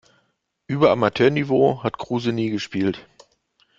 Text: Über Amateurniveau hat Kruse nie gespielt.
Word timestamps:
Über 0.65 0.89
Amateurniveau 0.89 1.83
hat 1.83 1.99
Kruse 1.99 2.33
nie 2.33 2.49
gespielt. 2.49 3.07